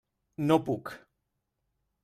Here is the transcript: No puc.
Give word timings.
No 0.51 0.57
puc. 0.69 0.91